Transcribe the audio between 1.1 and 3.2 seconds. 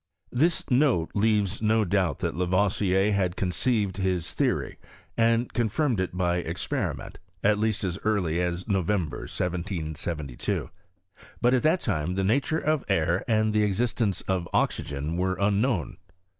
leaves no doubt that Lavoisier